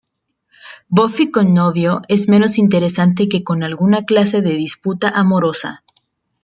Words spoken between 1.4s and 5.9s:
novio es menos interesante que con alguna clase de disputa amorosa.